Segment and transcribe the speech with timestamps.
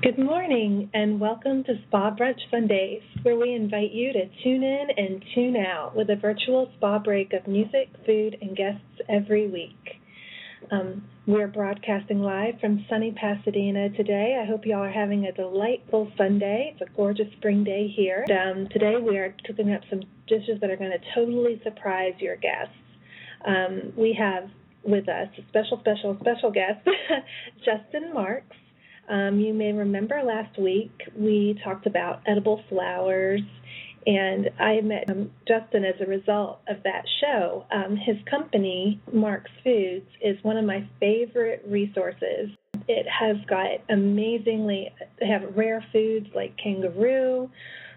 [0.00, 4.86] Good morning and welcome to Spa Brunch Sundays, where we invite you to tune in
[4.96, 10.00] and tune out with a virtual spa break of music, food, and guests every week.
[10.70, 14.40] Um, we're broadcasting live from sunny Pasadena today.
[14.40, 16.76] I hope you all are having a delightful Sunday.
[16.78, 18.24] It's a gorgeous spring day here.
[18.30, 22.36] Um, today we are cooking up some dishes that are going to totally surprise your
[22.36, 22.72] guests.
[23.44, 24.48] Um, we have
[24.84, 26.86] with us a special, special, special guest,
[27.64, 28.54] Justin Marks.
[29.08, 33.40] Um, you may remember last week we talked about edible flowers,
[34.06, 37.64] and I met um, Justin as a result of that show.
[37.72, 42.50] Um, his company, Marks Foods, is one of my favorite resources.
[42.86, 47.50] It has got amazingly, they have rare foods like kangaroo,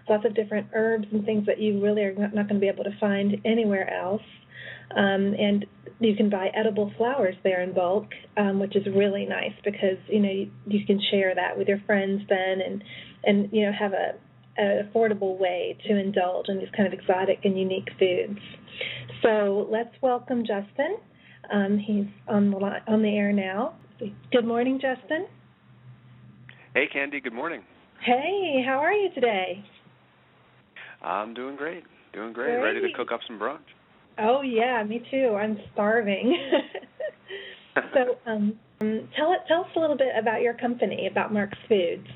[0.08, 2.68] lots of different herbs and things that you really are not, not going to be
[2.68, 4.22] able to find anywhere else.
[4.96, 5.66] Um, and
[6.00, 8.06] you can buy edible flowers there in bulk,
[8.36, 11.80] um, which is really nice because you know you, you can share that with your
[11.86, 12.84] friends then, and
[13.24, 14.14] and you know have a
[14.56, 18.38] an affordable way to indulge in these kind of exotic and unique foods.
[19.22, 20.98] So let's welcome Justin.
[21.52, 23.74] Um, he's on the line, on the air now.
[24.30, 25.26] Good morning, Justin.
[26.74, 27.20] Hey, Candy.
[27.20, 27.62] Good morning.
[28.04, 29.64] Hey, how are you today?
[31.02, 31.84] I'm doing great.
[32.12, 32.58] Doing great.
[32.58, 32.62] great.
[32.62, 33.58] Ready to cook up some brunch.
[34.18, 35.36] Oh yeah, me too.
[35.38, 36.36] I'm starving.
[37.94, 42.06] so, um, tell it, tell us a little bit about your company, about Marks Foods.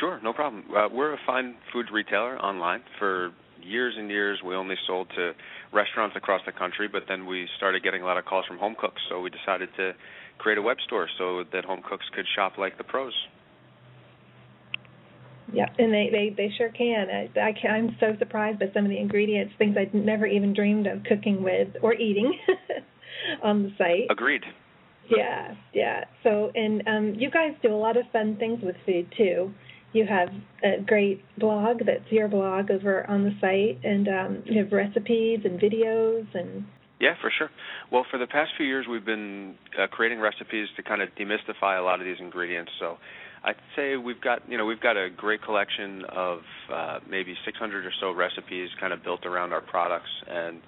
[0.00, 0.64] Sure, no problem.
[0.74, 2.82] Uh, we're a fine food retailer online.
[2.98, 5.32] For years and years, we only sold to
[5.72, 8.76] restaurants across the country, but then we started getting a lot of calls from home
[8.78, 9.92] cooks, so we decided to
[10.38, 13.12] create a web store so that home cooks could shop like the pros.
[15.52, 17.08] Yep, and they they they sure can.
[17.08, 20.52] I, I can, I'm so surprised by some of the ingredients, things I'd never even
[20.52, 22.38] dreamed of cooking with or eating
[23.42, 24.10] on the site.
[24.10, 24.42] Agreed.
[25.10, 26.04] Yeah, yeah.
[26.22, 29.52] So, and um, you guys do a lot of fun things with food too.
[29.92, 30.28] You have
[30.62, 35.40] a great blog that's your blog over on the site, and um, you have recipes
[35.44, 36.64] and videos and.
[37.00, 37.48] Yeah, for sure.
[37.92, 41.78] Well, for the past few years, we've been uh, creating recipes to kind of demystify
[41.78, 42.72] a lot of these ingredients.
[42.80, 42.98] So
[43.44, 46.40] I'd say we've got you know we've got a great collection of
[46.72, 50.60] uh, maybe 600 or so recipes kind of built around our products, and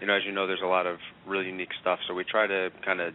[0.00, 1.98] you know as you know there's a lot of really unique stuff.
[2.08, 3.14] So we try to kind of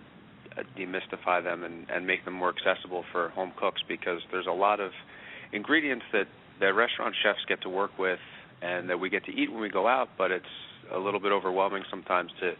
[0.57, 4.51] uh, demystify them and, and make them more accessible for home cooks because there's a
[4.51, 4.91] lot of
[5.51, 6.27] ingredients that
[6.59, 8.19] that restaurant chefs get to work with
[8.61, 10.45] and that we get to eat when we go out, but it's
[10.93, 12.53] a little bit overwhelming sometimes to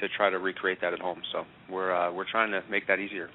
[0.00, 1.20] to try to recreate that at home.
[1.32, 3.28] So we're uh, we're trying to make that easier.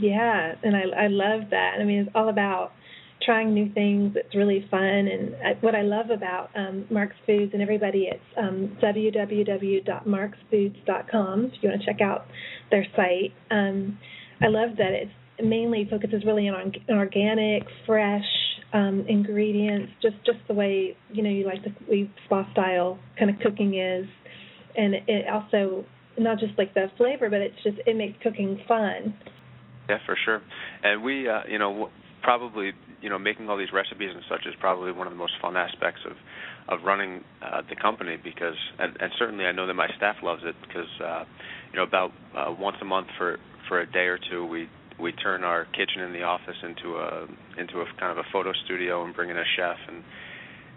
[0.00, 1.76] Yeah, and I I love that.
[1.80, 2.72] I mean, it's all about
[3.22, 4.14] trying new things.
[4.16, 8.24] It's really fun, and I, what I love about um, Marks Foods and everybody, it's
[8.38, 11.44] um, www.marksfoods.com.
[11.44, 12.24] If you want to check out
[12.70, 13.98] their site, um,
[14.40, 15.08] I love that it
[15.44, 18.24] mainly focuses really on, on organic, fresh
[18.72, 23.38] um, ingredients, just just the way you know you like the spa style kind of
[23.40, 24.06] cooking is,
[24.76, 25.84] and it also
[26.18, 29.14] not just like the flavor, but it's just it makes cooking fun.
[29.90, 30.40] Yeah, for sure.
[30.84, 31.90] And we, uh, you know,
[32.22, 32.70] probably,
[33.02, 35.56] you know, making all these recipes and such is probably one of the most fun
[35.56, 36.12] aspects of
[36.68, 40.42] of running uh, the company because, and, and certainly I know that my staff loves
[40.44, 41.24] it because, uh,
[41.72, 44.68] you know, about uh, once a month for for a day or two, we
[45.00, 47.26] we turn our kitchen in the office into a
[47.58, 50.04] into a kind of a photo studio and bring in a chef and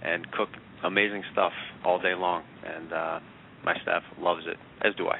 [0.01, 0.49] and cook
[0.83, 1.53] amazing stuff
[1.85, 2.41] all day long.
[2.65, 3.19] And uh,
[3.63, 5.19] my staff loves it, as do I.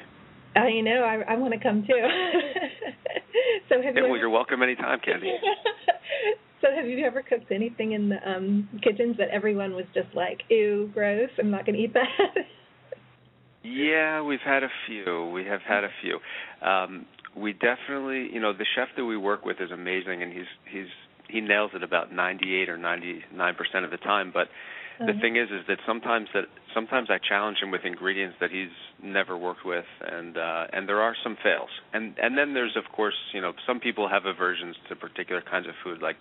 [0.56, 1.94] Uh, you know, I, I want to come too.
[3.68, 4.02] so have yeah, you?
[4.02, 4.16] Well, ever...
[4.16, 5.32] you're welcome anytime, Candy.
[6.60, 10.42] so have you ever cooked anything in the um kitchens that everyone was just like,
[10.48, 11.30] "Ew, gross!
[11.38, 12.44] I'm not going to eat that."
[13.64, 15.30] yeah, we've had a few.
[15.34, 16.20] We have had a few.
[16.66, 17.06] Um,
[17.36, 20.88] we definitely, you know, the chef that we work with is amazing, and he's he's
[21.28, 24.30] he nails it about 98 or 99 percent of the time.
[24.32, 24.48] But
[24.98, 25.20] the uh-huh.
[25.20, 29.36] thing is, is that sometimes that sometimes I challenge him with ingredients that he's never
[29.36, 31.70] worked with, and uh, and there are some fails.
[31.92, 35.66] And and then there's of course, you know, some people have aversions to particular kinds
[35.66, 36.16] of food, like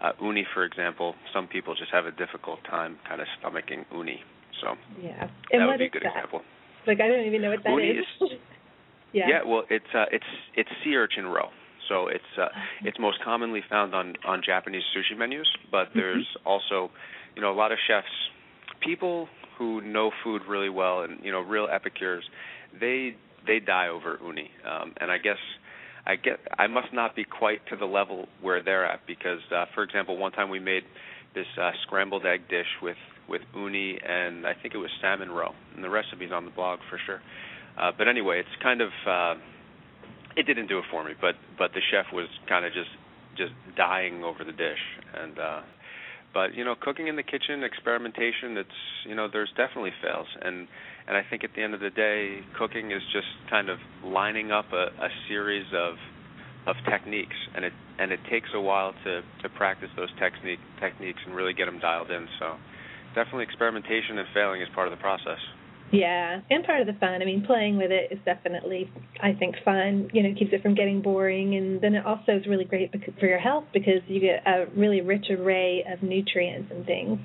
[0.00, 1.14] uh, uni, for example.
[1.32, 4.20] Some people just have a difficult time kind of stomaching uni.
[4.62, 6.16] So yeah, and that would be a good that?
[6.16, 6.40] example.
[6.86, 8.06] Like I don't even know what that uni is.
[8.22, 8.28] is
[9.12, 9.28] yeah.
[9.28, 9.42] Yeah.
[9.46, 10.24] Well, it's uh, it's
[10.54, 11.50] it's sea urchin roe.
[11.88, 12.48] So it's uh,
[12.84, 15.98] it's most commonly found on on Japanese sushi menus, but Mm-hmm.
[15.98, 16.90] there's also,
[17.34, 18.06] you know, a lot of chefs,
[18.80, 19.28] people
[19.58, 22.24] who know food really well and you know real epicures,
[22.78, 23.16] they
[23.46, 24.50] they die over uni.
[24.68, 25.38] Um, and I guess
[26.06, 29.66] I get I must not be quite to the level where they're at because, uh,
[29.74, 30.82] for example, one time we made
[31.34, 32.96] this uh, scrambled egg dish with
[33.28, 36.80] with uni and I think it was salmon roe, and the recipe's on the blog
[36.90, 37.20] for sure.
[37.78, 39.34] Uh, but anyway, it's kind of uh,
[40.36, 42.90] it didn't do it for me, but but the chef was kind of just
[43.36, 44.78] just dying over the dish.
[45.14, 45.60] And uh,
[46.34, 48.58] but you know, cooking in the kitchen, experimentation.
[48.58, 50.68] It's you know, there's definitely fails, and
[51.06, 54.50] and I think at the end of the day, cooking is just kind of lining
[54.50, 55.94] up a, a series of
[56.66, 61.22] of techniques, and it and it takes a while to to practice those technique techniques
[61.24, 62.26] and really get them dialed in.
[62.38, 62.56] So
[63.14, 65.38] definitely experimentation and failing is part of the process.
[65.94, 67.22] Yeah, and part of the fun.
[67.22, 68.90] I mean, playing with it is definitely,
[69.22, 70.10] I think, fun.
[70.12, 73.26] You know, keeps it from getting boring, and then it also is really great for
[73.26, 77.20] your health because you get a really rich array of nutrients and things.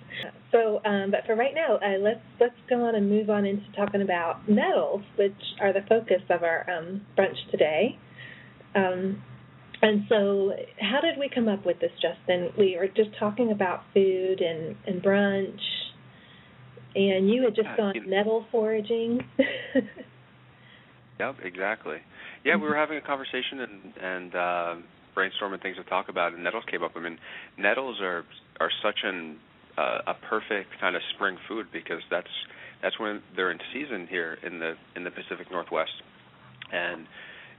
[0.52, 3.66] So, um, but for right now, uh, let's let's go on and move on into
[3.76, 7.98] talking about nettles, which are the focus of our um, brunch today.
[8.76, 9.24] Um,
[9.82, 12.52] and so, how did we come up with this, Justin?
[12.56, 15.60] We were just talking about food and and brunch
[16.96, 19.24] and you had just uh, gone you know, nettle foraging.
[21.20, 21.98] yep, exactly.
[22.44, 24.76] Yeah, we were having a conversation and and uh,
[25.16, 26.92] brainstorming things to talk about, and nettles came up.
[26.96, 27.18] I mean,
[27.58, 28.26] nettles are
[28.60, 29.38] are such an
[29.78, 32.28] uh, a perfect kind of spring food because that's
[32.82, 35.92] that's when they're in season here in the in the Pacific Northwest,
[36.72, 37.06] and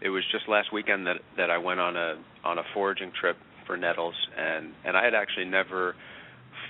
[0.01, 3.37] it was just last weekend that that I went on a on a foraging trip
[3.67, 5.95] for nettles, and and I had actually never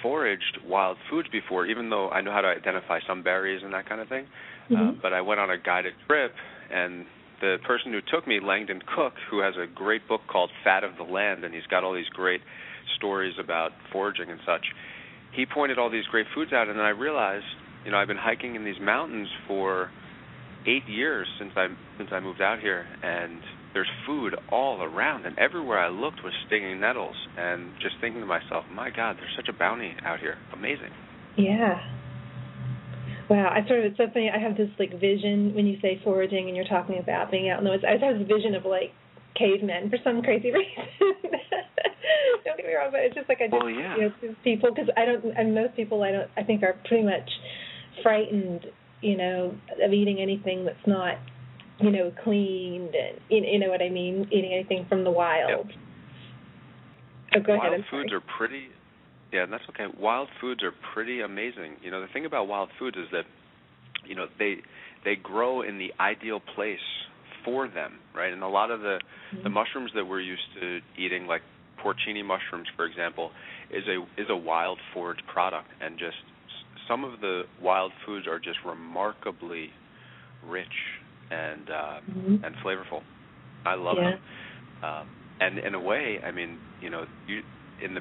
[0.02, 3.88] foraged wild foods before, even though I know how to identify some berries and that
[3.88, 4.26] kind of thing.
[4.70, 4.88] Mm-hmm.
[4.88, 6.32] Uh, but I went on a guided trip,
[6.72, 7.06] and
[7.40, 10.96] the person who took me, Langdon Cook, who has a great book called Fat of
[10.96, 12.40] the Land, and he's got all these great
[12.96, 14.64] stories about foraging and such.
[15.32, 17.44] He pointed all these great foods out, and then I realized,
[17.84, 19.90] you know, I've been hiking in these mountains for
[20.66, 23.40] eight years since I since I moved out here, and
[23.72, 27.16] there's food all around, and everywhere I looked was stinging nettles.
[27.38, 30.36] And just thinking to myself, my God, there's such a bounty out here.
[30.52, 30.90] Amazing.
[31.36, 31.78] Yeah.
[33.28, 34.28] Wow, I sort of it's so funny.
[34.28, 37.58] I have this like vision when you say foraging and you're talking about being out
[37.58, 37.84] in the woods.
[37.86, 38.90] I just have this vision of like
[39.38, 40.84] cavemen for some crazy reason.
[42.44, 43.94] don't get me wrong, but it's just like I just well, yeah.
[43.96, 47.04] you know people because I don't and most people I don't I think are pretty
[47.04, 47.30] much
[48.02, 48.66] frightened
[49.00, 51.14] you know of eating anything that's not
[51.82, 55.66] you know, cleaned and you know what I mean, eating anything from the wild.
[55.68, 55.76] Yep.
[57.36, 57.84] Oh, go wild ahead.
[57.90, 58.68] foods are pretty.
[59.32, 59.86] Yeah, that's okay.
[59.98, 61.76] Wild foods are pretty amazing.
[61.82, 63.24] You know, the thing about wild foods is that,
[64.04, 64.56] you know, they
[65.04, 66.78] they grow in the ideal place
[67.44, 68.32] for them, right?
[68.32, 68.98] And a lot of the
[69.32, 69.44] mm-hmm.
[69.44, 71.42] the mushrooms that we're used to eating, like
[71.82, 73.30] porcini mushrooms, for example,
[73.70, 76.16] is a is a wild forage product, and just
[76.88, 79.70] some of the wild foods are just remarkably
[80.46, 80.66] rich
[81.30, 82.44] and uh, mm-hmm.
[82.44, 83.02] and flavorful.
[83.64, 84.10] I love yeah.
[84.10, 84.20] them.
[84.82, 85.08] Um,
[85.40, 87.42] and in a way, I mean, you know, you
[87.82, 88.00] in the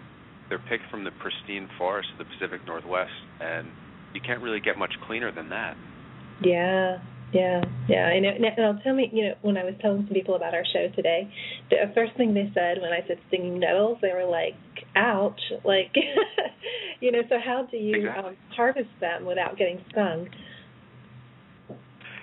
[0.50, 3.68] they're picked from the pristine forest of the Pacific Northwest, and
[4.14, 5.78] you can't really get much cleaner than that.
[6.42, 6.98] Yeah,
[7.32, 8.06] yeah, yeah.
[8.06, 8.32] I know.
[8.58, 11.32] Now, tell me, you know, when I was telling some people about our show today,
[11.70, 14.56] the first thing they said when I said stinging nettles, they were like,
[14.96, 15.94] "Ouch!" Like,
[17.00, 17.22] you know.
[17.30, 18.30] So how do you exactly.
[18.30, 20.28] um, harvest them without getting stung?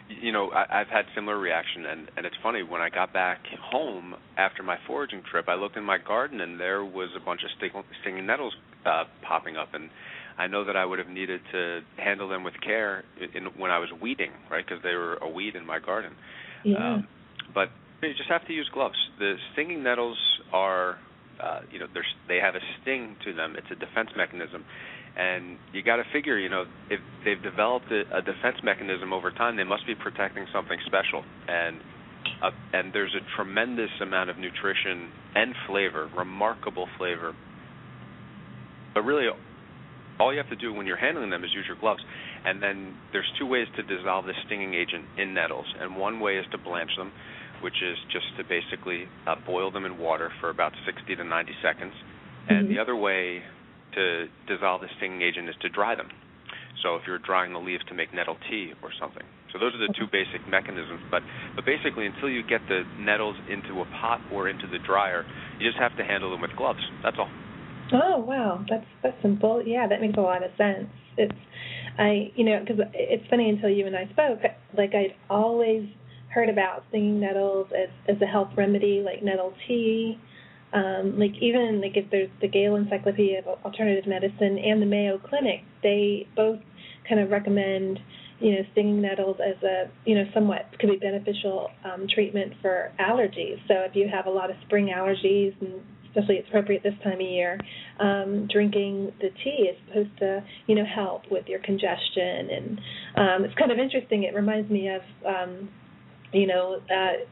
[0.09, 3.41] You know, I, I've had similar reaction, and and it's funny when I got back
[3.71, 7.43] home after my foraging trip, I looked in my garden and there was a bunch
[7.45, 7.71] of sting,
[8.03, 8.55] stinging nettles
[8.85, 9.91] uh, popping up, and
[10.39, 13.05] I know that I would have needed to handle them with care
[13.35, 14.65] in, when I was weeding, right?
[14.67, 16.13] Because they were a weed in my garden.
[16.65, 16.77] Yeah.
[16.77, 17.09] Um,
[17.55, 17.71] but
[18.03, 18.97] you just have to use gloves.
[19.19, 20.19] The stinging nettles
[20.53, 20.99] are,
[21.43, 21.87] uh, you know,
[22.29, 23.57] they have a sting to them.
[23.57, 24.65] It's a defense mechanism,
[25.17, 29.31] and you got to figure, you know, if they've developed a, a defense mechanism over
[29.31, 31.25] time, they must be protecting something special.
[31.49, 31.81] And
[32.43, 37.35] uh, and there's a tremendous amount of nutrition and flavor, remarkable flavor.
[38.95, 39.27] But really,
[40.19, 42.03] all you have to do when you're handling them is use your gloves.
[42.45, 45.67] And then there's two ways to dissolve the stinging agent in nettles.
[45.81, 47.13] And one way is to blanch them,
[47.63, 51.53] which is just to basically uh, boil them in water for about 60 to 90
[51.63, 51.93] seconds.
[52.49, 52.75] And mm-hmm.
[52.75, 53.43] the other way
[53.97, 56.09] to dissolve the stinging agent is to dry them.
[56.83, 59.25] So if you're drying the leaves to make nettle tea or something.
[59.53, 61.01] So those are the two basic mechanisms.
[61.11, 61.23] But
[61.57, 65.25] but basically, until you get the nettles into a pot or into the dryer,
[65.59, 66.85] you just have to handle them with gloves.
[67.03, 67.31] That's all.
[67.93, 69.63] Oh wow, that's that's simple.
[69.65, 70.89] Yeah, that makes a lot of sense.
[71.17, 71.39] It's
[71.99, 74.41] I you know because it's funny until you and I spoke.
[74.77, 75.89] Like I'd always
[76.29, 80.19] heard about stinging nettles as as a health remedy, like nettle tea
[80.73, 85.19] um, like even like if there's the Gale Encyclopedia of Alternative Medicine and the Mayo
[85.19, 86.59] Clinic, they both
[87.09, 88.01] kind of recommend
[88.41, 92.93] you know stinging nettles as a you know somewhat could be beneficial um, treatment for
[93.01, 93.59] allergies.
[93.69, 95.81] So if you have a lot of spring allergies and
[96.17, 97.59] especially it's appropriate this time of year,
[98.01, 102.49] um, drinking the tea is supposed to, you know, help with your congestion.
[102.51, 102.81] And
[103.17, 104.23] um, it's kind of interesting.
[104.25, 105.69] It reminds me of, um,
[106.33, 107.25] you know, uh,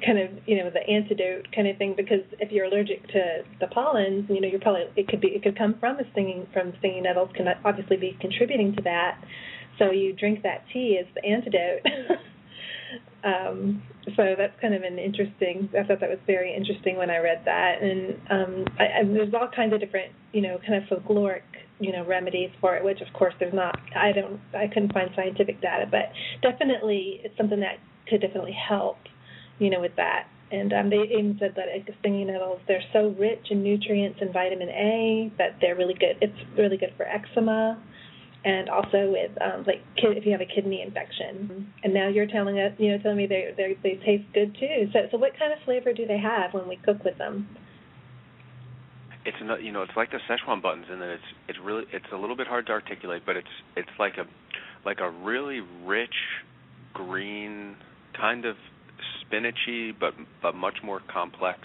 [0.00, 3.66] kind of you know the antidote kind of thing because if you're allergic to the
[3.68, 6.72] pollens, you know you're probably it could be it could come from a stinging from
[6.78, 9.20] stinging nettles can obviously be contributing to that.
[9.78, 11.82] So you drink that tea as the antidote.
[13.24, 13.82] um,
[14.16, 15.68] so that's kind of an interesting.
[15.78, 19.34] I thought that was very interesting when I read that, and um, I, I, there's
[19.34, 21.42] all kinds of different you know kind of folkloric
[21.80, 23.78] you know remedies for it, which of course there's not.
[23.94, 24.40] I don't.
[24.54, 27.76] I couldn't find scientific data, but definitely it's something that
[28.08, 28.96] could definitely help
[29.62, 30.26] you know, with that.
[30.50, 31.66] And um, they even said that
[32.00, 36.18] stinging nettles they're so rich in nutrients and vitamin A that they're really good.
[36.20, 37.82] It's really good for eczema,
[38.44, 41.72] and also with um, like if you have a kidney infection.
[41.82, 44.90] And now you're telling us, you know, telling me they they they taste good too.
[44.92, 47.48] So so what kind of flavor do they have when we cook with them?
[49.24, 52.12] It's not, you know it's like the Szechuan buttons, and then it's it's really it's
[52.12, 54.26] a little bit hard to articulate, but it's it's like a
[54.84, 56.10] like a really rich
[56.92, 57.76] green
[58.20, 58.56] kind of
[59.32, 61.60] spinachy but but much more complex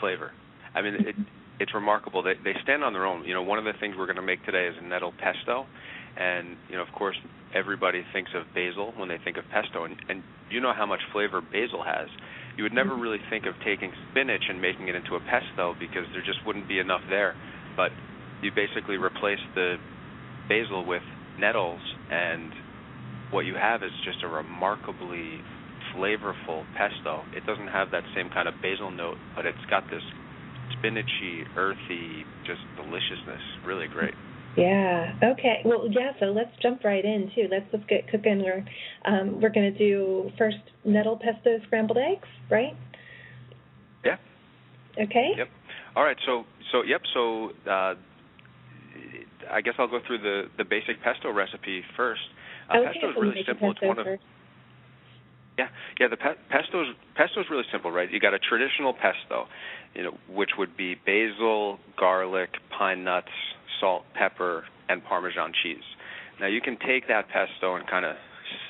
[0.00, 0.32] flavor.
[0.74, 1.14] I mean, it,
[1.60, 2.22] it's remarkable.
[2.22, 3.24] They they stand on their own.
[3.24, 5.66] You know, one of the things we're going to make today is a nettle pesto,
[6.16, 7.16] and you know, of course,
[7.54, 11.00] everybody thinks of basil when they think of pesto, and, and you know how much
[11.12, 12.08] flavor basil has.
[12.56, 13.00] You would never mm-hmm.
[13.00, 16.68] really think of taking spinach and making it into a pesto because there just wouldn't
[16.68, 17.34] be enough there.
[17.76, 17.90] But
[18.42, 19.76] you basically replace the
[20.48, 21.02] basil with
[21.38, 22.52] nettles, and
[23.30, 25.40] what you have is just a remarkably
[25.96, 27.22] flavorful pesto.
[27.34, 30.02] It doesn't have that same kind of basil note, but it's got this
[30.76, 33.42] spinachy, earthy, just deliciousness.
[33.64, 34.14] Really great.
[34.56, 35.14] Yeah.
[35.22, 35.62] Okay.
[35.64, 36.12] Well, yeah.
[36.20, 37.48] So let's jump right in too.
[37.50, 38.42] Let's let's get cooking.
[38.42, 38.64] We're
[39.04, 42.76] um, we're going to do first nettle pesto scrambled eggs, right?
[44.04, 44.16] Yeah.
[44.98, 45.32] Okay.
[45.36, 45.48] Yep.
[45.96, 46.16] All right.
[46.24, 47.00] So so yep.
[47.14, 47.94] So uh,
[49.50, 52.22] I guess I'll go through the the basic pesto recipe first.
[52.70, 53.72] Uh, okay, pesto is really simple.
[53.72, 54.22] It's one of first.
[55.58, 55.68] Yeah,
[56.00, 56.08] yeah.
[56.08, 58.10] The pe- pesto's pesto's really simple, right?
[58.10, 59.46] You got a traditional pesto,
[59.94, 63.28] you know, which would be basil, garlic, pine nuts,
[63.80, 65.84] salt, pepper, and Parmesan cheese.
[66.40, 68.16] Now you can take that pesto and kind of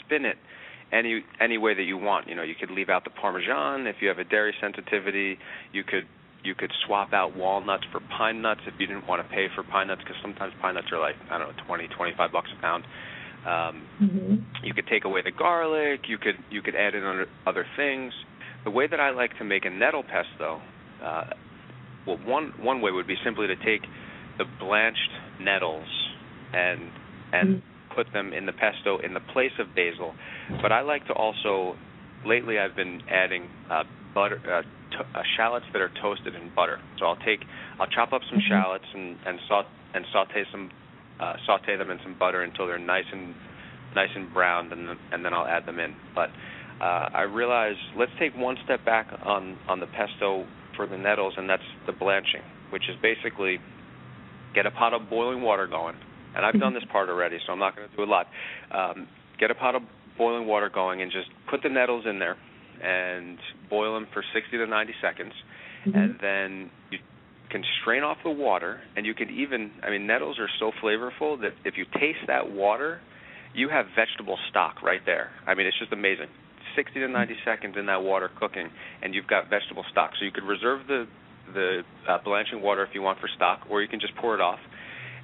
[0.04, 0.36] spin it
[0.92, 2.28] any any way that you want.
[2.28, 5.38] You know, you could leave out the Parmesan if you have a dairy sensitivity.
[5.72, 6.04] You could
[6.44, 9.62] you could swap out walnuts for pine nuts if you didn't want to pay for
[9.64, 12.50] pine nuts because sometimes pine nuts are like I don't know twenty twenty five bucks
[12.56, 12.84] a pound.
[13.46, 14.34] Um, mm-hmm.
[14.64, 16.08] You could take away the garlic.
[16.08, 18.12] You could you could add in other, other things.
[18.64, 20.62] The way that I like to make a nettle pesto,
[21.02, 21.24] uh,
[22.06, 23.82] well, one one way would be simply to take
[24.38, 25.10] the blanched
[25.40, 25.86] nettles
[26.54, 26.90] and
[27.32, 27.94] and mm-hmm.
[27.94, 30.14] put them in the pesto in the place of basil.
[30.62, 31.76] But I like to also,
[32.24, 33.84] lately I've been adding uh,
[34.14, 34.62] butter, uh,
[34.96, 36.78] to, uh, shallots that are toasted in butter.
[36.98, 37.40] So I'll take,
[37.80, 38.48] I'll chop up some mm-hmm.
[38.48, 40.70] shallots and and, saute, and saute some
[41.20, 43.34] uh, saute them in some butter until they're nice and
[43.94, 45.94] nice and browned, and then, and then I'll add them in.
[46.14, 46.30] But
[46.80, 51.34] uh, I realize let's take one step back on on the pesto for the nettles,
[51.36, 53.58] and that's the blanching, which is basically
[54.54, 55.96] get a pot of boiling water going.
[56.36, 58.26] And I've done this part already, so I'm not going to do a lot.
[58.72, 59.06] Um,
[59.38, 59.82] get a pot of
[60.18, 62.36] boiling water going, and just put the nettles in there,
[62.82, 63.38] and
[63.70, 65.32] boil them for 60 to 90 seconds,
[65.86, 65.96] mm-hmm.
[65.96, 66.98] and then you
[67.54, 71.40] can strain off the water, and you can even, I mean, nettles are so flavorful
[71.40, 73.00] that if you taste that water,
[73.54, 75.30] you have vegetable stock right there.
[75.46, 76.26] I mean, it's just amazing.
[76.74, 78.70] 60 to 90 seconds in that water cooking,
[79.02, 80.10] and you've got vegetable stock.
[80.18, 81.06] So you could reserve the
[81.54, 84.40] the uh, blanching water if you want for stock, or you can just pour it
[84.40, 84.58] off.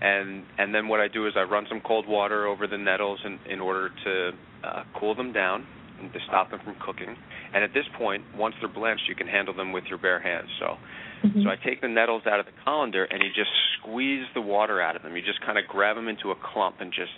[0.01, 3.19] And and then what I do is I run some cold water over the nettles
[3.25, 4.31] in, in order to
[4.63, 5.67] uh, cool them down
[6.01, 7.17] and to stop them from cooking.
[7.53, 10.49] And at this point, once they're blanched, you can handle them with your bare hands.
[10.61, 10.77] So
[11.25, 11.43] Mm-hmm.
[11.43, 14.81] So I take the nettles out of the colander and you just squeeze the water
[14.81, 15.17] out of them.
[15.17, 17.13] You just kind of grab them into a clump and just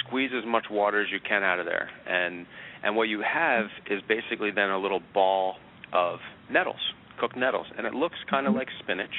[0.00, 1.88] squeeze as much water as you can out of there.
[2.06, 2.46] And
[2.82, 5.56] and what you have is basically then a little ball
[5.92, 6.18] of
[6.50, 6.80] nettles,
[7.18, 8.58] cooked nettles, and it looks kind of mm-hmm.
[8.58, 9.14] like spinach,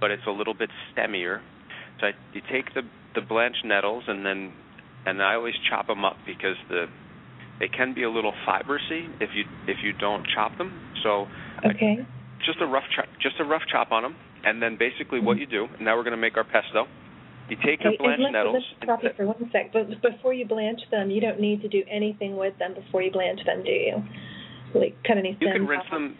[0.00, 1.40] but it's a little bit stemmier.
[2.00, 2.82] So I, you take the
[3.14, 4.52] the blanched nettles and then
[5.06, 6.86] and I always chop them up because the
[7.60, 10.72] they can be a little fibrous-y if you if you don't chop them.
[11.02, 11.26] So
[11.64, 11.98] okay.
[12.00, 15.38] I, just a rough chop, just a rough chop on them, and then basically what
[15.38, 15.68] you do.
[15.80, 16.86] Now we're going to make our pesto.
[17.48, 18.56] You take your blanched let's, nettles.
[18.62, 19.72] Let's stop you for one sec.
[19.72, 23.10] But before you blanch them, you don't need to do anything with them before you
[23.10, 24.02] blanch them, do you?
[24.74, 26.16] Like cut any You can rinse them.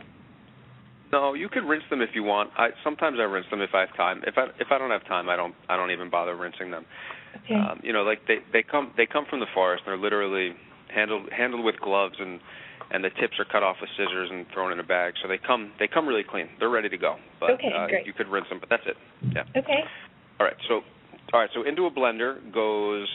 [1.13, 2.51] No, you can rinse them if you want.
[2.57, 4.23] I sometimes I rinse them if I have time.
[4.27, 6.85] If I if I don't have time, I don't I don't even bother rinsing them.
[7.45, 7.55] Okay.
[7.55, 9.85] Um, you know, like they they come they come from the forest.
[9.87, 10.55] They're literally
[10.95, 12.41] handled handled with gloves and
[12.93, 15.15] and the tips are cut off with scissors and thrown in a bag.
[15.23, 16.49] So they come they come really clean.
[16.61, 17.17] They're ready to go.
[17.41, 18.07] But okay, uh, great.
[18.07, 18.97] you could rinse them, but that's it.
[19.35, 19.43] Yeah.
[19.57, 19.81] Okay.
[20.39, 20.57] All right.
[20.69, 20.83] So
[21.33, 21.51] all right.
[21.55, 23.09] So into a blender goes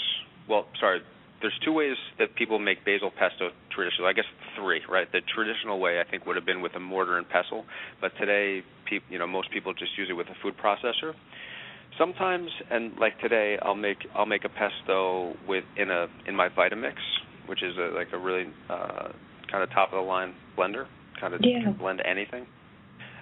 [0.49, 0.65] well.
[0.79, 1.01] Sorry.
[1.41, 4.09] there's two ways that people make basil pesto traditionally.
[4.09, 4.25] I guess
[4.57, 5.07] three, right?
[5.11, 7.63] The traditional way I think would have been with a mortar and pestle,
[8.01, 11.13] but today, pe- you know, most people just use it with a food processor.
[11.97, 16.49] Sometimes, and like today, I'll make I'll make a pesto with in a in my
[16.49, 16.95] Vitamix,
[17.45, 19.09] which is a, like a really uh,
[19.51, 20.85] kind of top of the line blender,
[21.19, 21.71] kind of yeah.
[21.71, 22.45] blend anything.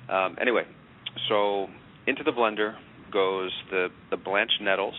[0.10, 0.63] Um, anyway,
[1.29, 1.67] so
[2.08, 2.75] into the blender
[3.12, 4.96] goes the the blanched nettles,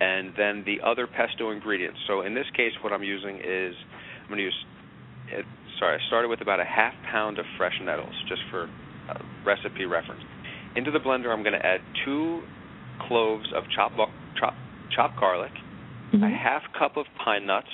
[0.00, 1.98] and then the other pesto ingredients.
[2.06, 3.74] So in this case, what I'm using is
[4.22, 4.64] I'm going to use.
[5.28, 5.44] It,
[5.78, 8.68] sorry, I started with about a half pound of fresh nettles, just for
[9.10, 10.22] uh, recipe reference.
[10.76, 12.42] Into the blender, I'm going to add two
[13.06, 13.96] cloves of chopped
[14.38, 14.54] chop,
[14.94, 15.52] chopped garlic,
[16.12, 16.22] mm-hmm.
[16.22, 17.68] a half cup of pine nuts,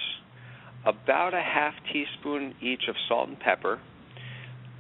[0.85, 3.81] about a half teaspoon each of salt and pepper,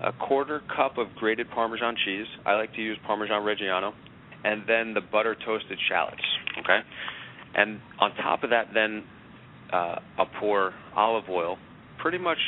[0.02, 2.26] a quarter cup of grated Parmesan cheese.
[2.46, 3.92] I like to use Parmesan Reggiano,
[4.44, 6.22] and then the butter toasted shallots.
[6.60, 6.78] Okay,
[7.54, 9.04] and on top of that, then
[9.72, 11.58] uh, I'll pour olive oil.
[11.98, 12.38] Pretty much,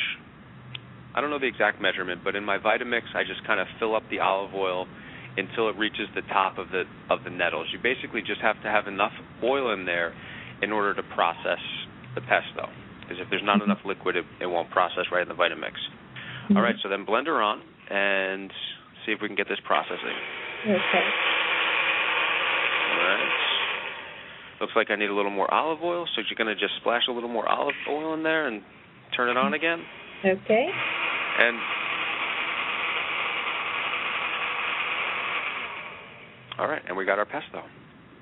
[1.13, 3.95] I don't know the exact measurement, but in my Vitamix, I just kind of fill
[3.95, 4.87] up the olive oil
[5.37, 7.67] until it reaches the top of the of the nettles.
[7.71, 10.13] You basically just have to have enough oil in there
[10.61, 11.61] in order to process
[12.15, 12.69] the pesto.
[13.03, 13.71] Because if there's not mm-hmm.
[13.71, 15.75] enough liquid, it, it won't process right in the Vitamix.
[15.75, 16.57] Mm-hmm.
[16.57, 18.51] All right, so then blender on and
[19.05, 20.17] see if we can get this processing.
[20.63, 21.07] Okay.
[22.91, 23.31] All right.
[24.61, 27.03] Looks like I need a little more olive oil, so you're going to just splash
[27.09, 28.61] a little more olive oil in there and
[29.15, 29.83] turn it on again.
[30.25, 30.67] Okay.
[31.39, 31.57] And
[36.59, 37.63] all right, and we got our pesto.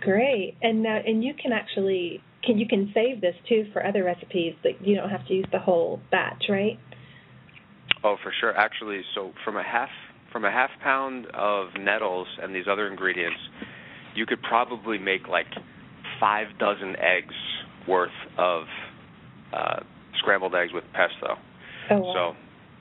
[0.01, 0.55] Great.
[0.61, 4.55] And now, and you can actually can you can save this too for other recipes.
[4.63, 6.79] Like you don't have to use the whole batch, right?
[8.03, 8.57] Oh, for sure.
[8.57, 9.89] Actually, so from a half
[10.31, 13.39] from a half pound of nettles and these other ingredients,
[14.15, 15.47] you could probably make like
[16.19, 17.35] five dozen eggs
[17.87, 18.63] worth of
[19.53, 19.79] uh,
[20.19, 21.35] scrambled eggs with pesto.
[21.89, 22.33] Oh, wow.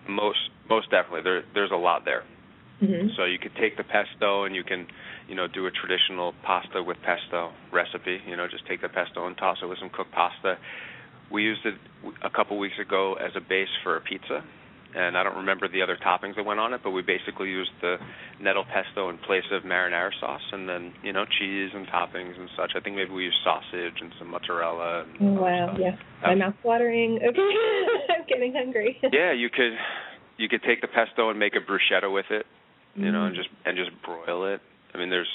[0.06, 0.38] So most
[0.68, 2.22] most definitely there there's a lot there.
[2.82, 3.08] Mm-hmm.
[3.16, 4.86] So you could take the pesto and you can,
[5.30, 8.18] you know, do a traditional pasta with pesto recipe.
[8.26, 10.58] You know, just take the pesto and toss it with some cooked pasta.
[11.30, 11.74] We used it
[12.24, 14.42] a couple weeks ago as a base for a pizza,
[14.96, 17.70] and I don't remember the other toppings that went on it, but we basically used
[17.80, 17.98] the
[18.42, 22.50] nettle pesto in place of marinara sauce, and then you know cheese and toppings and
[22.56, 22.72] such.
[22.74, 25.06] I think maybe we used sausage and some mozzarella.
[25.20, 27.20] And wow, yeah, my mouth's watering.
[27.22, 27.50] Okay,
[28.18, 28.98] I'm getting hungry.
[29.12, 29.78] yeah, you could
[30.38, 32.46] you could take the pesto and make a bruschetta with it,
[32.96, 33.38] you know, and mm.
[33.38, 34.60] just and just broil it.
[34.94, 35.30] I mean, there's,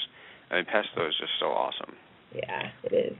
[0.50, 1.94] I mean, pesto is just so awesome.
[2.34, 3.16] Yeah, it is.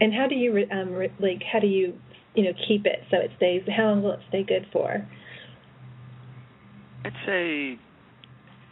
[0.00, 1.94] And how do you um like how do you
[2.34, 3.62] you know keep it so it stays?
[3.68, 5.06] How long will it stay good for?
[7.04, 7.78] I'd say,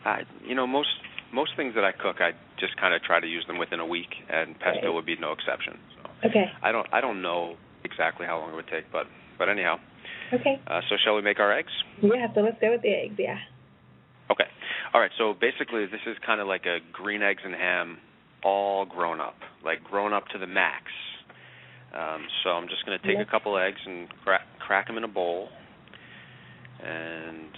[0.04, 0.88] I you know most
[1.32, 3.86] most things that I cook, I just kind of try to use them within a
[3.86, 4.94] week, and pesto right.
[4.94, 5.78] would be no exception.
[5.96, 6.46] So okay.
[6.62, 9.06] I don't I don't know exactly how long it would take, but
[9.38, 9.76] but anyhow.
[10.32, 10.60] Okay.
[10.66, 11.72] Uh, so shall we make our eggs?
[12.02, 12.32] Yeah.
[12.34, 13.16] So let's go with the eggs.
[13.18, 13.38] Yeah.
[14.94, 15.10] All right.
[15.18, 17.98] So basically, this is kind of like a green eggs and ham,
[18.44, 20.84] all grown up, like grown up to the max.
[21.94, 23.26] Um, so I'm just going to take yep.
[23.26, 25.48] a couple eggs and crack, crack them in a bowl,
[26.84, 27.50] and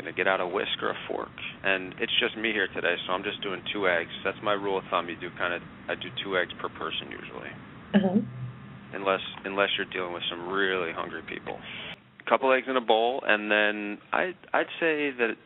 [0.00, 1.32] going to get out a whisk or a fork.
[1.62, 4.10] And it's just me here today, so I'm just doing two eggs.
[4.24, 5.08] That's my rule of thumb.
[5.08, 7.52] You do kind of I do two eggs per person usually.
[7.94, 8.20] Uh-huh.
[8.94, 11.58] Unless unless you're dealing with some really hungry people.
[12.26, 15.36] A couple eggs in a bowl, and then I I'd say that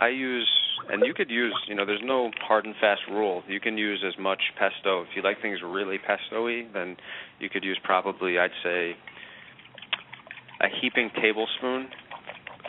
[0.00, 0.48] I use
[0.90, 3.42] and you could use you know there's no hard and fast rule.
[3.48, 6.66] You can use as much pesto if you like things really pesto-y.
[6.72, 6.96] Then
[7.38, 8.92] you could use probably I'd say
[10.60, 11.88] a heaping tablespoon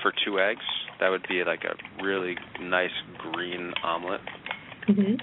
[0.01, 0.65] for two eggs
[0.99, 4.21] that would be like a really nice green omelet.
[4.87, 5.15] Mm-hmm.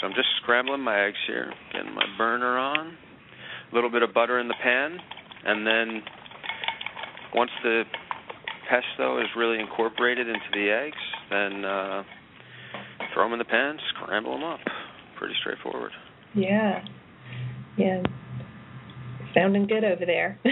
[0.00, 2.96] So I'm just scrambling my eggs here, getting my burner on,
[3.70, 4.98] a little bit of butter in the pan,
[5.44, 6.02] and then
[7.34, 7.84] once the
[8.68, 10.96] pesto is really incorporated into the eggs,
[11.30, 12.02] then uh,
[13.14, 14.60] throw them in the pan, scramble them up.
[15.18, 15.92] Pretty straightforward.
[16.34, 16.84] Yeah.
[17.76, 18.02] Yeah.
[19.34, 20.38] Sounding good over there.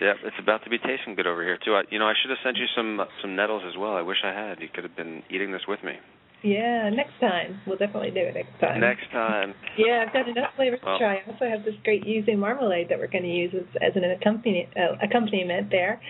[0.00, 1.74] Yeah, it's about to be tasting good over here too.
[1.74, 3.96] I, you know, I should have sent you some some nettles as well.
[3.96, 4.60] I wish I had.
[4.60, 5.94] You could have been eating this with me.
[6.42, 8.80] Yeah, next time we'll definitely do it next time.
[8.80, 9.54] Next time.
[9.78, 11.16] yeah, I've got enough flavors well, to try.
[11.16, 14.04] I also have this great yuzu marmalade that we're going to use as, as an
[14.04, 16.00] accompaniment uh, accompaniment there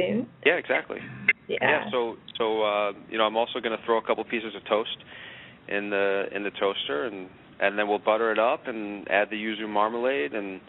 [0.00, 0.28] soon.
[0.44, 0.98] Yeah, exactly.
[1.48, 1.58] Yeah.
[1.60, 1.90] Yeah.
[1.90, 4.96] So so uh, you know, I'm also going to throw a couple pieces of toast
[5.68, 7.28] in the in the toaster, and
[7.60, 10.60] and then we'll butter it up and add the yuzu marmalade and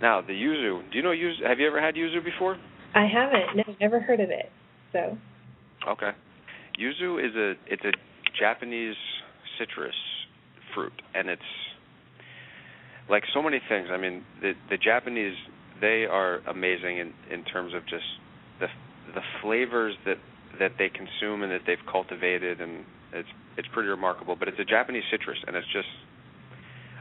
[0.00, 0.90] now, the yuzu.
[0.90, 1.46] Do you know yuzu?
[1.46, 2.56] Have you ever had yuzu before?
[2.94, 3.56] I haven't.
[3.56, 4.50] No, never heard of it.
[4.92, 5.18] So.
[5.88, 6.10] Okay.
[6.80, 7.92] Yuzu is a it's a
[8.38, 8.96] Japanese
[9.58, 9.94] citrus
[10.74, 11.42] fruit, and it's
[13.10, 13.88] like so many things.
[13.90, 15.36] I mean, the the Japanese
[15.80, 18.04] they are amazing in in terms of just
[18.60, 18.66] the
[19.14, 20.18] the flavors that
[20.58, 24.36] that they consume and that they've cultivated, and it's it's pretty remarkable.
[24.36, 25.88] But it's a Japanese citrus, and it's just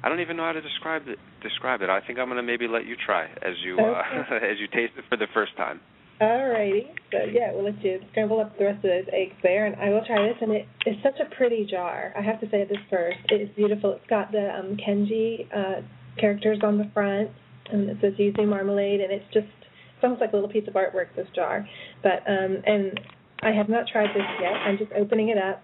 [0.04, 1.20] I don't even know how to describe it.
[1.42, 1.90] Describe it.
[1.90, 4.94] I think I'm going to maybe let you try as you uh, as you taste
[4.98, 5.80] it for the first time.
[6.22, 6.90] Alrighty.
[7.12, 9.90] So yeah, we'll let you scramble up the rest of those eggs there, and I
[9.90, 10.38] will try this.
[10.42, 12.14] And it is such a pretty jar.
[12.18, 13.18] I have to say this first.
[13.30, 13.94] It is beautiful.
[13.94, 15.82] It's got the um, kanji uh,
[16.20, 17.30] characters on the front,
[17.72, 20.74] and it says yuzu marmalade, and it's just it's almost like a little piece of
[20.74, 21.16] artwork.
[21.16, 21.68] This jar,
[22.04, 23.00] but um, and
[23.42, 24.54] I have not tried this yet.
[24.54, 25.62] I'm just opening it up,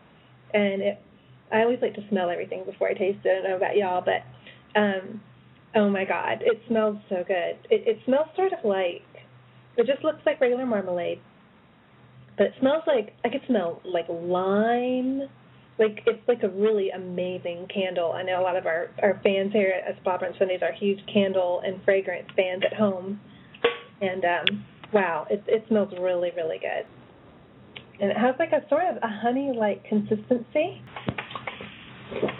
[0.53, 1.01] and it.
[1.51, 3.29] I always like to smell everything before I taste it.
[3.29, 5.21] I don't know about y'all, but um,
[5.75, 7.57] oh my God, it smells so good.
[7.69, 9.03] It, it smells sort of like
[9.77, 11.19] it just looks like regular marmalade,
[12.37, 15.23] but it smells like I could smell like lime.
[15.79, 18.11] Like it's like a really amazing candle.
[18.11, 21.61] I know a lot of our our fans here at Brunch Sundays are huge candle
[21.65, 23.19] and fragrance fans at home,
[23.99, 26.85] and um, wow, it it smells really really good.
[27.99, 30.81] And it has like a sort of a honey like consistency.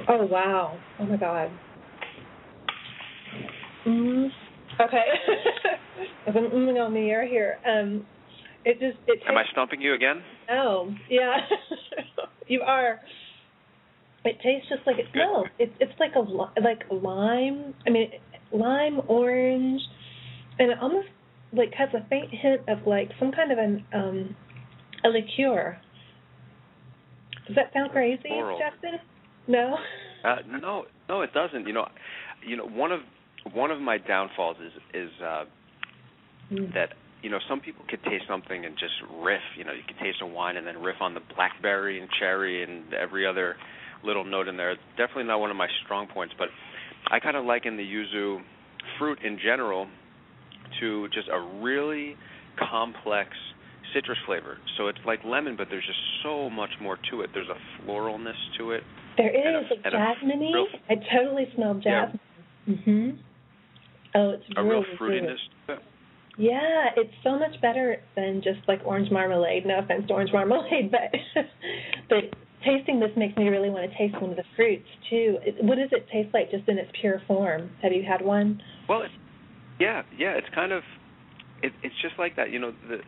[0.07, 0.77] Oh wow!
[0.99, 1.49] Oh my god.
[3.87, 4.29] Mm.
[4.79, 5.03] Okay.
[6.27, 7.57] I've been mm on the air here.
[7.67, 8.05] Um,
[8.65, 9.19] it just it.
[9.27, 10.23] Am I stumping you again?
[10.49, 11.37] Oh yeah,
[12.47, 12.99] you are.
[14.25, 15.47] It tastes just like it smells.
[15.59, 17.73] It's it's like a like lime.
[17.85, 18.09] I mean,
[18.53, 19.81] lime, orange,
[20.59, 21.07] and it almost
[21.51, 24.35] like has a faint hint of like some kind of an um
[25.03, 25.77] a liqueur.
[27.47, 28.57] Does that sound crazy, Floral.
[28.57, 28.99] Justin?
[29.47, 29.75] No.
[30.23, 31.67] Uh, no, no, it doesn't.
[31.67, 31.87] You know,
[32.47, 33.01] you know one of
[33.53, 35.43] one of my downfalls is is uh,
[36.49, 36.73] mm.
[36.73, 39.41] that you know some people could taste something and just riff.
[39.57, 42.63] You know, you could taste a wine and then riff on the blackberry and cherry
[42.63, 43.57] and every other
[44.03, 44.71] little note in there.
[44.71, 46.49] It's definitely not one of my strong points, but
[47.11, 48.39] I kind of liken the yuzu
[48.99, 49.87] fruit in general
[50.79, 52.15] to just a really
[52.69, 53.29] complex
[53.93, 54.57] citrus flavor.
[54.77, 57.29] So it's like lemon, but there's just so much more to it.
[57.33, 58.83] There's a floralness to it.
[59.17, 60.53] There is, a, like jasmine
[60.89, 62.19] I totally smell jasmine.
[62.65, 62.75] Yeah.
[62.75, 63.17] Mhm.
[64.15, 65.37] Oh, it's a really real fruitiness.
[65.67, 65.79] Good.
[66.37, 69.65] Yeah, it's so much better than just like orange marmalade.
[69.65, 71.45] No offense to orange marmalade, but
[72.09, 72.23] but
[72.65, 75.37] tasting this makes me really want to taste one of the fruits too.
[75.61, 77.71] What does it taste like just in its pure form?
[77.81, 78.61] Have you had one?
[78.87, 79.03] Well,
[79.79, 80.83] yeah, yeah, it's kind of
[81.61, 82.51] it, it's just like that.
[82.51, 82.99] You know, the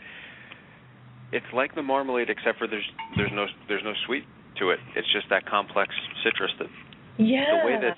[1.32, 2.88] it's like the marmalade except for there's
[3.18, 4.24] there's no there's no sweet
[4.60, 4.80] to it.
[4.96, 6.68] It's just that complex citrus that
[7.18, 7.62] yeah.
[7.62, 7.98] the way that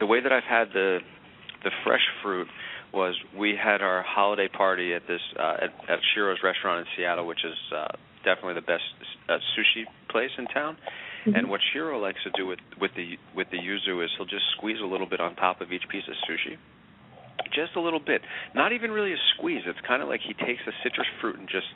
[0.00, 0.98] the way that I've had the
[1.62, 2.48] the fresh fruit
[2.92, 7.26] was we had our holiday party at this uh, at, at Shiro's restaurant in Seattle,
[7.26, 7.86] which is uh,
[8.24, 8.82] definitely the best
[9.28, 10.76] uh, sushi place in town.
[11.26, 11.36] Mm-hmm.
[11.36, 14.44] And what Shiro likes to do with with the with the yuzu is he'll just
[14.56, 16.56] squeeze a little bit on top of each piece of sushi,
[17.54, 18.22] just a little bit.
[18.54, 19.62] Not even really a squeeze.
[19.66, 21.68] It's kind of like he takes the citrus fruit and just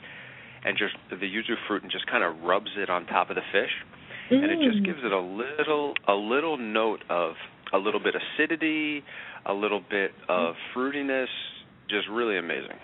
[0.65, 3.45] and just the yuzu fruit and just kind of rubs it on top of the
[3.51, 3.71] fish,
[4.31, 4.41] mm.
[4.41, 4.85] and it just mm.
[4.85, 7.35] gives it a little a little note of
[7.73, 9.03] a little bit acidity,
[9.45, 11.29] a little bit of fruitiness,
[11.89, 12.77] just really amazing.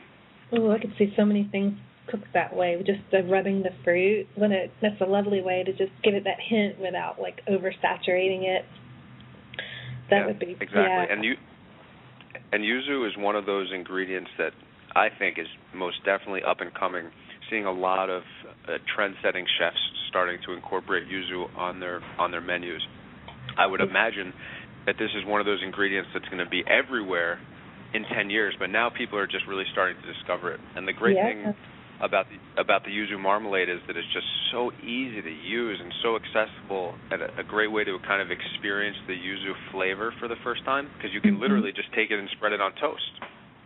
[0.53, 1.73] Oh, I could see so many things
[2.09, 4.27] cooked that way, just uh, rubbing the fruit.
[4.35, 8.43] When it that's a lovely way to just give it that hint without like oversaturating
[8.43, 8.65] it.
[10.09, 10.81] That yeah, would be exactly.
[10.81, 11.05] Yeah.
[11.09, 11.33] And you
[12.51, 14.51] and yuzu is one of those ingredients that
[14.95, 17.09] I think is most definitely up and coming.
[17.49, 18.23] Seeing a lot of
[18.67, 19.77] uh, trend-setting chefs
[20.09, 22.81] starting to incorporate yuzu on their on their menus.
[23.57, 24.33] I would imagine
[24.85, 27.39] that this is one of those ingredients that's going to be everywhere
[27.93, 30.59] in 10 years, but now people are just really starting to discover it.
[30.75, 31.27] And the great yeah.
[31.27, 31.55] thing
[32.01, 35.93] about the about the yuzu marmalade is that it's just so easy to use and
[36.03, 40.27] so accessible and a, a great way to kind of experience the yuzu flavor for
[40.27, 41.41] the first time because you can mm-hmm.
[41.41, 43.11] literally just take it and spread it on toast.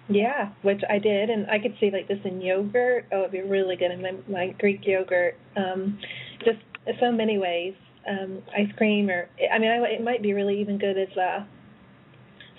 [0.08, 3.06] Yeah, which I did, and I could see like this in yogurt.
[3.12, 5.36] Oh, it'd be really good in my, my Greek yogurt.
[5.58, 5.98] Um,
[6.40, 6.60] just
[7.00, 7.74] so many ways
[8.08, 11.44] um, ice cream, or I mean, I, it might be really even good as uh,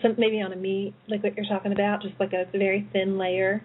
[0.02, 3.16] some maybe on a meat, like what you're talking about, just like a very thin
[3.16, 3.62] layer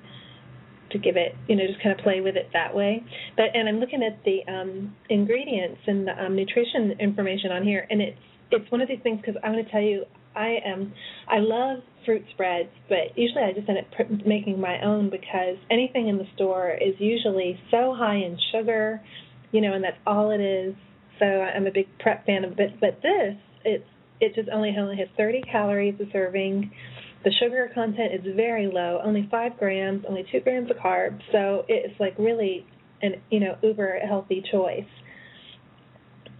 [0.91, 3.03] to give it, you know, just kind of play with it that way.
[3.35, 7.87] But and I'm looking at the um, ingredients and the um, nutrition information on here,
[7.89, 8.17] and it's
[8.51, 10.93] it's one of these things because I'm going to tell you, I am
[11.27, 15.57] I love fruit spreads, but usually I just end up pr- making my own because
[15.69, 19.01] anything in the store is usually so high in sugar,
[19.51, 20.75] you know, and that's all it is
[21.21, 22.79] so I'm a big prep fan of it.
[22.81, 23.85] But this, it's
[24.19, 26.71] it just only only has 30 calories a serving.
[27.23, 31.21] The sugar content is very low, only five grams, only two grams of carbs.
[31.31, 32.65] So it's like really
[33.01, 34.89] an you know uber healthy choice.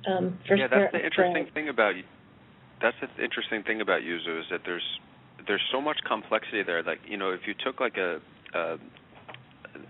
[0.08, 1.94] Um, for yeah, that's the interesting thing about
[2.82, 5.00] that's the interesting thing about yuzu is that there's
[5.48, 6.84] there's so much complexity there.
[6.84, 8.20] Like you know, if you took like a,
[8.54, 8.78] a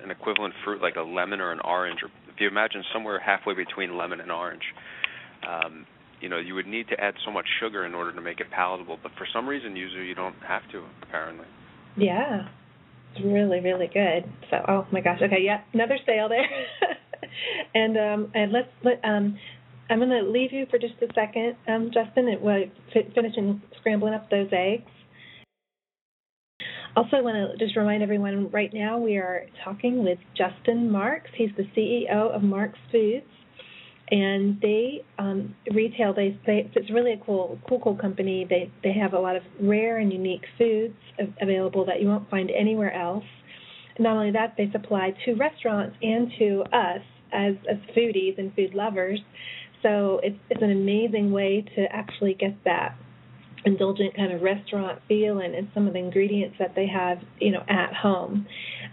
[0.03, 3.53] an equivalent fruit like a lemon or an orange, or if you imagine somewhere halfway
[3.53, 4.63] between lemon and orange,
[5.47, 5.85] um,
[6.21, 8.47] you know, you would need to add so much sugar in order to make it
[8.51, 8.99] palatable.
[9.01, 11.45] But for some reason, yuzu you don't have to apparently.
[11.97, 12.47] Yeah,
[13.13, 14.31] it's really really good.
[14.49, 16.47] So oh my gosh, okay, yeah, another sale there.
[17.75, 19.37] and um and let's let um
[19.91, 22.69] I'm going to leave you for just a second, um, Justin, it was
[23.13, 24.89] finishing scrambling up those eggs.
[26.95, 31.29] Also, I want to just remind everyone right now we are talking with Justin Marks.
[31.35, 33.25] He's the CEO of Marks Foods,
[34.11, 36.13] and they um, retail.
[36.13, 38.45] They, they it's really a cool, cool, cool company.
[38.47, 40.95] They they have a lot of rare and unique foods
[41.41, 43.23] available that you won't find anywhere else.
[43.99, 48.73] Not only that, they supply to restaurants and to us as as foodies and food
[48.73, 49.19] lovers.
[49.81, 52.97] So it's it's an amazing way to actually get that
[53.63, 57.51] indulgent kind of restaurant feel and, and some of the ingredients that they have, you
[57.51, 58.47] know, at home.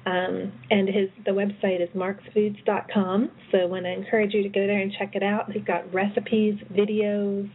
[0.07, 3.31] Um, and his the website is marksfoods.com.
[3.53, 5.53] So I want to encourage you to go there and check it out.
[5.53, 7.51] They've got recipes, videos,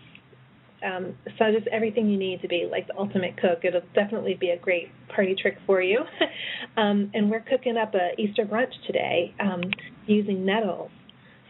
[0.85, 3.59] um, so just everything you need to be like the ultimate cook.
[3.63, 5.99] It'll definitely be a great party trick for you.
[6.77, 9.61] um, and we're cooking up a Easter brunch today um,
[10.05, 10.91] using nettles,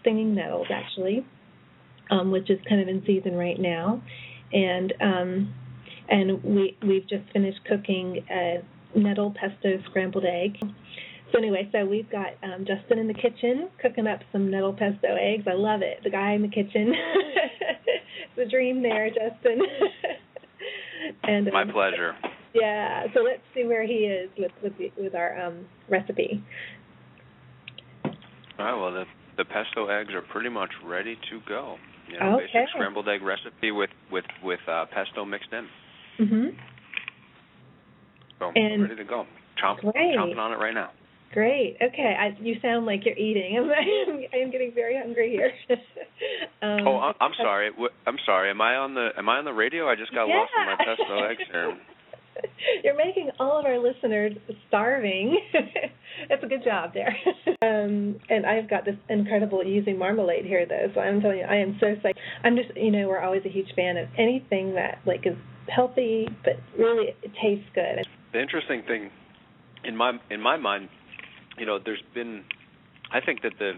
[0.01, 1.25] stinging nettles actually
[2.12, 4.01] um, which is kind of in season right now,
[4.51, 5.53] and um,
[6.10, 8.63] and we we've just finished cooking a
[8.95, 10.58] nettle pesto scrambled egg.
[11.34, 15.15] So anyway, so we've got um, Justin in the kitchen cooking up some nettle pesto
[15.19, 15.46] eggs.
[15.50, 15.98] I love it.
[16.04, 16.93] The guy in the kitchen.
[18.38, 19.60] it's a dream there, Justin.
[21.24, 22.13] and um, my pleasure.
[22.54, 23.06] Yeah.
[23.15, 26.43] So let's see where he is with with the, with our um, recipe.
[28.06, 28.12] All
[28.60, 28.76] right.
[28.76, 29.06] Well, the
[29.38, 31.78] the pesto eggs are pretty much ready to go.
[32.12, 32.46] You know, okay.
[32.54, 35.67] basic scrambled egg recipe with with with uh, pesto mixed in.
[36.28, 36.56] Mhm.
[38.38, 39.26] So and ready to go.
[39.63, 40.91] Chomp, chomping on it right now.
[41.34, 41.78] Great.
[41.82, 42.15] Okay.
[42.17, 43.58] I, you sound like you're eating.
[44.08, 45.52] I'm, I'm getting very hungry here.
[46.62, 47.72] um, oh, I'm, I'm sorry.
[48.06, 48.52] I'm sorry.
[48.52, 49.89] Am I on the Am I on the radio?
[49.89, 50.38] I just got yeah.
[50.38, 51.78] lost in my pesto eggs here.
[52.84, 54.34] You're making all of our listeners
[54.67, 55.38] starving.
[56.30, 57.15] That's a good job there.
[57.62, 60.88] Um, and I've got this incredible yuzu marmalade here, though.
[60.93, 62.17] So I'm telling you, I am so psyched.
[62.43, 65.36] I'm just, you know, we're always a huge fan of anything that like is
[65.74, 68.06] healthy, but really it tastes good.
[68.34, 69.12] The interesting thing,
[69.84, 70.89] in my in my mind,
[71.58, 72.44] you know, there's been,
[73.12, 73.74] I think that the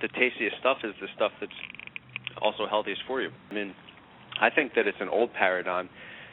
[0.00, 1.52] the tastiest stuff is the stuff that's
[2.40, 3.30] also healthiest for you.
[3.50, 3.74] I mean,
[4.40, 5.88] I think that it's an old paradigm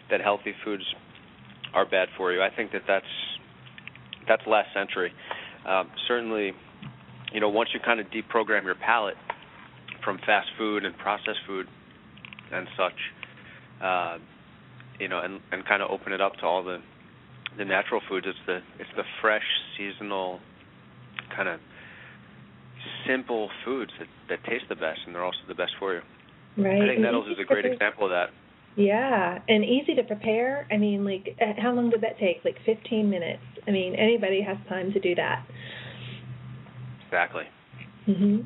[0.10, 0.84] that healthy foods
[1.74, 2.42] are bad for you.
[2.42, 3.06] I think that that's
[4.28, 5.12] that's last century.
[5.68, 6.54] Um, certainly,
[7.32, 9.18] you know, once you kind of deprogram your palate
[10.04, 11.68] from fast food and processed food
[12.52, 14.18] and such, uh,
[15.00, 16.80] you know, and and kind of open it up to all the
[17.58, 18.26] the natural foods.
[18.28, 19.44] It's the it's the fresh,
[19.78, 20.40] seasonal,
[21.36, 21.60] kind of
[23.08, 26.02] simple foods that that taste the best, and they're also the best for you.
[26.58, 26.82] Right.
[26.82, 28.30] I think nettles is a great example of that.
[28.76, 30.68] Yeah, and easy to prepare.
[30.72, 32.42] I mean, like, uh, how long did that take?
[32.46, 33.44] Like 15 minutes.
[33.68, 35.44] I mean, anybody has time to do that.
[37.08, 37.44] Exactly.
[38.08, 38.46] Mhm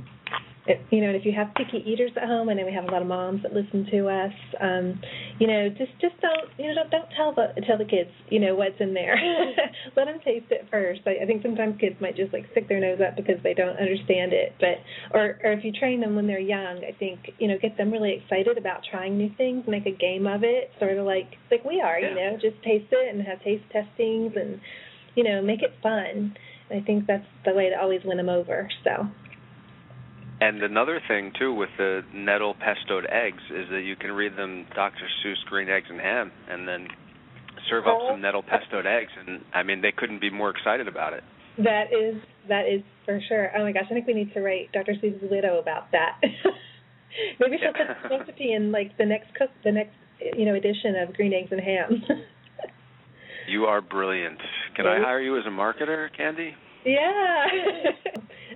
[0.65, 2.85] if, you know, and if you have picky eaters at home, I know we have
[2.85, 4.33] a lot of moms that listen to us.
[4.61, 4.99] Um,
[5.39, 8.39] you know, just just don't you know don't, don't tell the tell the kids you
[8.39, 9.15] know what's in there.
[9.97, 11.01] Let them taste it first.
[11.05, 13.75] I, I think sometimes kids might just like stick their nose up because they don't
[13.77, 14.55] understand it.
[14.59, 14.79] But
[15.11, 17.91] or or if you train them when they're young, I think you know get them
[17.91, 21.65] really excited about trying new things, make a game of it, sort of like like
[21.65, 21.99] we are.
[21.99, 24.61] You know, just taste it and have taste testings and
[25.15, 26.35] you know make it fun.
[26.71, 28.69] I think that's the way to always win them over.
[28.83, 29.07] So
[30.43, 34.65] and another thing too with the nettle pestoed eggs is that you can read them
[34.75, 35.07] Dr.
[35.23, 36.87] Seuss green eggs and ham, and then
[37.69, 41.13] serve up some nettle pestoed eggs, and I mean they couldn't be more excited about
[41.13, 41.23] it.
[41.57, 43.51] That is that is for sure.
[43.55, 44.93] Oh my gosh, I think we need to write Dr.
[45.01, 46.19] Seuss's widow about that.
[47.39, 49.95] Maybe she'll put the recipe in like the next cook, the next
[50.35, 52.03] you know edition of Green Eggs and Ham.
[53.47, 54.39] you are brilliant.
[54.75, 56.53] Can I hire you as a marketer, Candy?
[56.85, 57.45] Yeah.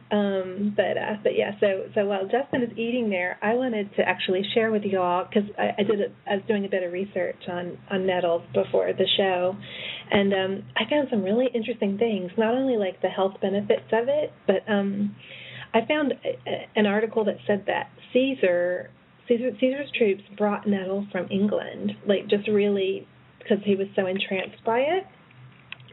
[0.09, 1.51] Um, but uh, but yeah.
[1.59, 5.25] So so while Justin is eating there, I wanted to actually share with you all
[5.25, 8.43] because I, I did a, I was doing a bit of research on on nettles
[8.53, 9.55] before the show,
[10.09, 12.31] and um, I found some really interesting things.
[12.37, 15.13] Not only like the health benefits of it, but um,
[15.73, 18.89] I found a, an article that said that Caesar
[19.27, 23.05] Caesar Caesar's troops brought nettle from England, like just really
[23.39, 25.03] because he was so entranced by it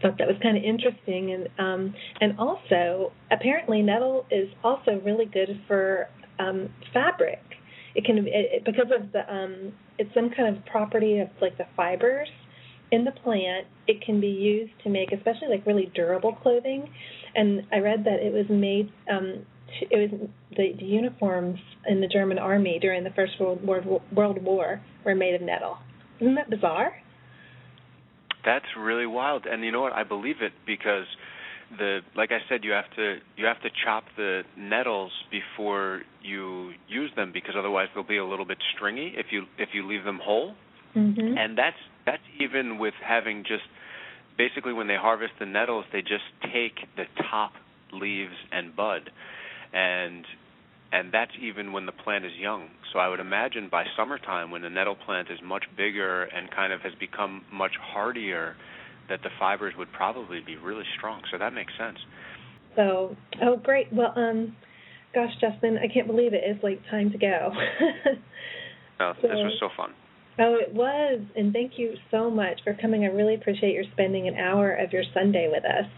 [0.04, 5.26] thought that was kind of interesting and um and also apparently nettle is also really
[5.26, 7.40] good for um fabric
[7.94, 11.66] it can it, because of the um, it's some kind of property of like the
[11.76, 12.28] fibers
[12.90, 13.66] in the plant.
[13.86, 16.90] It can be used to make especially like really durable clothing.
[17.34, 18.90] And I read that it was made.
[19.10, 19.46] Um,
[19.80, 24.42] it was the, the uniforms in the German army during the First World War, World
[24.42, 25.78] War were made of nettle.
[26.20, 26.92] Isn't that bizarre?
[28.44, 29.46] That's really wild.
[29.46, 29.92] And you know what?
[29.92, 31.06] I believe it because
[31.78, 36.72] the like I said, you have to you have to chop the nettles before you
[36.88, 40.04] use them because otherwise they'll be a little bit stringy if you if you leave
[40.04, 40.54] them whole.
[40.94, 41.38] Mm-hmm.
[41.38, 41.76] And that's
[42.06, 43.64] that's even with having just
[44.36, 47.52] basically when they harvest the nettles, they just take the top
[47.92, 49.10] leaves and bud,
[49.72, 50.24] and
[50.94, 52.68] and that's even when the plant is young.
[52.92, 56.72] So I would imagine by summertime, when the nettle plant is much bigger and kind
[56.72, 58.54] of has become much hardier,
[59.08, 61.22] that the fibers would probably be really strong.
[61.32, 61.98] So that makes sense.
[62.76, 63.92] So, oh great.
[63.92, 64.54] Well, um,
[65.12, 66.42] gosh, Justin, I can't believe it.
[66.44, 67.50] It's like time to go.
[69.00, 69.90] oh, so, this was so fun.
[70.38, 73.02] Oh, it was, and thank you so much for coming.
[73.02, 75.90] I really appreciate your spending an hour of your Sunday with us.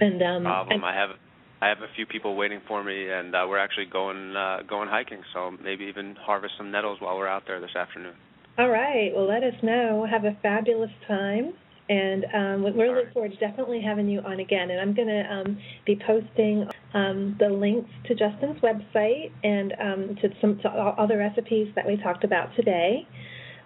[0.00, 0.84] And um, problem.
[0.84, 1.10] I have
[1.60, 4.88] I have a few people waiting for me, and uh, we're actually going uh, going
[4.88, 5.22] hiking.
[5.32, 8.14] So maybe even harvest some nettles while we're out there this afternoon.
[8.58, 9.10] All right.
[9.14, 10.06] Well, let us know.
[10.10, 11.54] Have a fabulous time.
[11.88, 14.70] And um, we're looking forward to definitely having you on again.
[14.70, 20.16] And I'm going to um, be posting um, the links to Justin's website and um,
[20.20, 23.06] to some to all the recipes that we talked about today.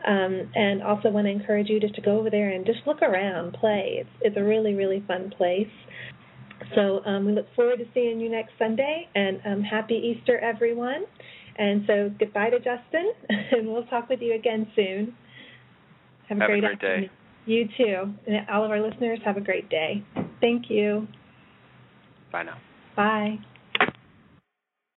[0.07, 3.03] Um, and also want to encourage you just to go over there and just look
[3.03, 3.98] around, play.
[4.00, 5.68] It's it's a really really fun place.
[6.75, 11.05] So um, we look forward to seeing you next Sunday, and um, happy Easter, everyone.
[11.57, 15.15] And so goodbye to Justin, and we'll talk with you again soon.
[16.29, 17.11] Have a have great, a great day.
[17.47, 18.15] You too.
[18.27, 20.05] And all of our listeners, have a great day.
[20.41, 21.09] Thank you.
[22.33, 22.59] Bye now.
[22.97, 23.39] Bye.